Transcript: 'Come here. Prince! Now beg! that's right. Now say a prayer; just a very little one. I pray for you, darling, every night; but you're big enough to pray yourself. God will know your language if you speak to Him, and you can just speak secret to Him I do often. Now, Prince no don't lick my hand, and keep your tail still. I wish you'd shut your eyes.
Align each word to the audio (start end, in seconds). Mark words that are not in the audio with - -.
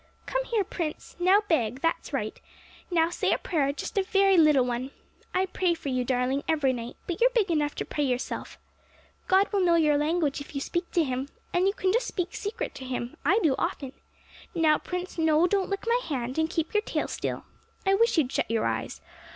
'Come 0.25 0.43
here. 0.45 0.63
Prince! 0.63 1.15
Now 1.19 1.43
beg! 1.47 1.81
that's 1.81 2.11
right. 2.11 2.41
Now 2.89 3.11
say 3.11 3.31
a 3.33 3.37
prayer; 3.37 3.71
just 3.71 3.99
a 3.99 4.01
very 4.01 4.35
little 4.35 4.65
one. 4.65 4.89
I 5.31 5.45
pray 5.45 5.75
for 5.75 5.89
you, 5.89 6.03
darling, 6.03 6.41
every 6.47 6.73
night; 6.73 6.95
but 7.05 7.21
you're 7.21 7.29
big 7.35 7.51
enough 7.51 7.75
to 7.75 7.85
pray 7.85 8.03
yourself. 8.03 8.57
God 9.27 9.53
will 9.53 9.59
know 9.63 9.75
your 9.75 9.97
language 9.99 10.41
if 10.41 10.55
you 10.55 10.61
speak 10.61 10.89
to 10.93 11.03
Him, 11.03 11.29
and 11.53 11.67
you 11.67 11.73
can 11.75 11.93
just 11.93 12.07
speak 12.07 12.33
secret 12.35 12.73
to 12.77 12.83
Him 12.85 13.15
I 13.23 13.37
do 13.43 13.53
often. 13.59 13.93
Now, 14.55 14.79
Prince 14.79 15.19
no 15.19 15.45
don't 15.45 15.69
lick 15.69 15.85
my 15.85 15.99
hand, 16.03 16.39
and 16.39 16.49
keep 16.49 16.73
your 16.73 16.81
tail 16.81 17.07
still. 17.07 17.43
I 17.85 17.93
wish 17.93 18.17
you'd 18.17 18.31
shut 18.31 18.49
your 18.49 18.65
eyes. 18.65 19.01